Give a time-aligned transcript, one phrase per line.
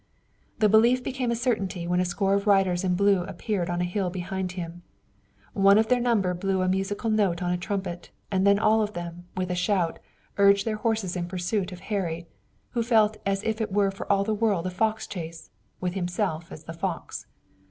[0.57, 3.85] The belief became a certainty when a score of riders in blue appeared on a
[3.85, 4.81] hill behind him.
[5.53, 8.93] One of their number blew a musical note on a trumpet, and then all of
[8.93, 9.99] them, with a shout,
[10.39, 12.25] urged their horses in pursuit of Harry,
[12.71, 16.51] who felt as if it were for all the world a fox chase, with himself
[16.51, 17.27] as the fox.